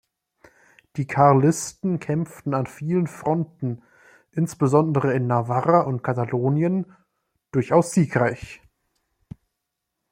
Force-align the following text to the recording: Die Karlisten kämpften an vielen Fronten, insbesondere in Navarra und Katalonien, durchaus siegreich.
Die 0.95 1.05
Karlisten 1.05 1.99
kämpften 1.99 2.55
an 2.55 2.65
vielen 2.65 3.05
Fronten, 3.05 3.83
insbesondere 4.31 5.13
in 5.13 5.27
Navarra 5.27 5.81
und 5.81 6.01
Katalonien, 6.01 6.91
durchaus 7.51 7.91
siegreich. 7.91 8.63